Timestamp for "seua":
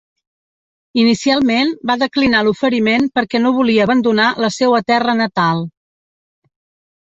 4.59-4.85